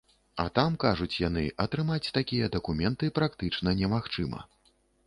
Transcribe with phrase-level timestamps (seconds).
[0.43, 4.47] А там, кажуць яны, атрымаць такія дакументы практычна немагчыма.